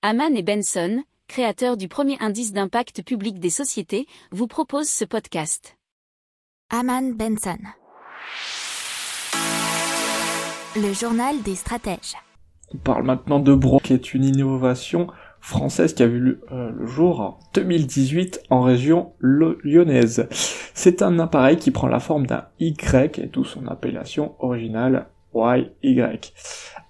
Haman 0.00 0.36
et 0.36 0.44
Benson, 0.44 1.02
créateurs 1.26 1.76
du 1.76 1.88
premier 1.88 2.16
indice 2.20 2.52
d'impact 2.52 3.02
public 3.02 3.40
des 3.40 3.50
sociétés, 3.50 4.06
vous 4.30 4.46
proposent 4.46 4.88
ce 4.88 5.04
podcast. 5.04 5.76
Haman 6.70 7.16
Benson. 7.16 7.58
Le 10.76 10.92
journal 10.92 11.42
des 11.42 11.56
stratèges. 11.56 12.14
On 12.72 12.78
parle 12.78 13.02
maintenant 13.02 13.40
de 13.40 13.52
Bro, 13.52 13.80
qui 13.80 13.92
est 13.92 14.14
une 14.14 14.24
innovation 14.24 15.08
française 15.40 15.94
qui 15.94 16.04
a 16.04 16.06
vu 16.06 16.20
le, 16.20 16.40
euh, 16.52 16.70
le 16.70 16.86
jour 16.86 17.20
en 17.20 17.40
2018 17.54 18.42
en 18.50 18.62
région 18.62 19.14
lyonnaise. 19.18 20.28
C'est 20.30 21.02
un 21.02 21.18
appareil 21.18 21.56
qui 21.56 21.72
prend 21.72 21.88
la 21.88 21.98
forme 21.98 22.24
d'un 22.24 22.46
Y 22.60 23.18
et 23.18 23.26
d'où 23.26 23.42
son 23.42 23.66
appellation 23.66 24.36
originale 24.38 25.08
YY. 25.34 26.02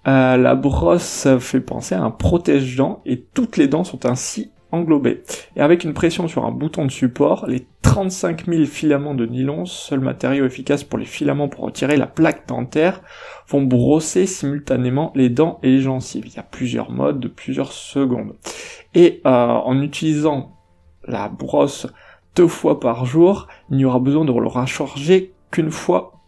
Euh, 0.07 0.37
la 0.37 0.55
brosse 0.55 1.27
fait 1.39 1.59
penser 1.59 1.95
à 1.95 2.01
un 2.01 2.11
protège-dents 2.11 3.01
et 3.05 3.21
toutes 3.33 3.57
les 3.57 3.67
dents 3.67 3.83
sont 3.83 4.05
ainsi 4.05 4.51
englobées. 4.71 5.23
Et 5.55 5.61
avec 5.61 5.83
une 5.83 5.93
pression 5.93 6.27
sur 6.27 6.45
un 6.45 6.51
bouton 6.51 6.85
de 6.85 6.91
support, 6.91 7.47
les 7.47 7.67
35 7.81 8.45
000 8.45 8.65
filaments 8.65 9.15
de 9.15 9.25
nylon, 9.25 9.65
seul 9.65 9.99
matériau 9.99 10.45
efficace 10.45 10.83
pour 10.83 10.99
les 10.99 11.05
filaments 11.05 11.47
pour 11.47 11.65
retirer 11.65 11.97
la 11.97 12.07
plaque 12.07 12.47
dentaire, 12.47 13.01
vont 13.47 13.63
brosser 13.63 14.25
simultanément 14.25 15.11
les 15.15 15.29
dents 15.29 15.59
et 15.63 15.69
les 15.69 15.81
gencives. 15.81 16.27
Il 16.27 16.35
y 16.35 16.39
a 16.39 16.43
plusieurs 16.43 16.91
modes 16.91 17.19
de 17.19 17.27
plusieurs 17.27 17.71
secondes. 17.71 18.35
Et 18.93 19.21
euh, 19.25 19.29
en 19.29 19.81
utilisant 19.81 20.55
la 21.07 21.29
brosse 21.29 21.87
deux 22.35 22.47
fois 22.47 22.79
par 22.79 23.05
jour, 23.05 23.47
il 23.69 23.77
n'y 23.77 23.85
aura 23.85 23.99
besoin 23.99 24.23
de 24.23 24.31
le 24.31 24.47
recharger 24.47 25.33
qu'une 25.51 25.71
fois 25.71 26.18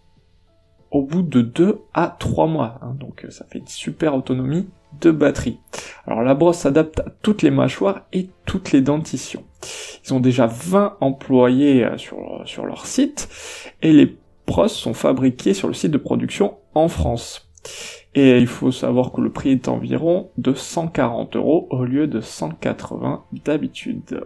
au 0.91 1.01
bout 1.03 1.21
de 1.21 1.41
2 1.41 1.81
à 1.93 2.15
3 2.19 2.47
mois. 2.47 2.79
Hein. 2.81 2.95
donc 2.99 3.25
euh, 3.25 3.29
ça 3.29 3.45
fait 3.49 3.59
une 3.59 3.67
super 3.67 4.15
autonomie 4.15 4.67
de 4.99 5.11
batterie. 5.11 5.59
Alors 6.05 6.21
la 6.21 6.35
brosse 6.35 6.59
s'adapte 6.59 6.99
à 6.99 7.05
toutes 7.21 7.41
les 7.41 7.51
mâchoires 7.51 8.01
et 8.13 8.29
toutes 8.45 8.71
les 8.71 8.81
dentitions. 8.81 9.43
Ils 10.05 10.13
ont 10.13 10.19
déjà 10.19 10.47
20 10.47 10.97
employés 10.99 11.85
euh, 11.85 11.97
sur, 11.97 12.41
sur 12.45 12.65
leur 12.65 12.85
site 12.85 13.29
et 13.81 13.93
les 13.93 14.17
brosses 14.45 14.75
sont 14.75 14.93
fabriquées 14.93 15.53
sur 15.53 15.67
le 15.67 15.73
site 15.73 15.91
de 15.91 15.97
production 15.97 16.57
en 16.75 16.87
France. 16.87 17.49
Et 18.13 18.37
il 18.37 18.47
faut 18.47 18.71
savoir 18.71 19.13
que 19.13 19.21
le 19.21 19.31
prix 19.31 19.51
est 19.51 19.69
environ 19.69 20.31
de 20.37 20.53
140 20.53 21.37
euros 21.37 21.67
au 21.69 21.85
lieu 21.85 22.07
de 22.07 22.19
180 22.19 23.23
d'habitude. 23.45 24.25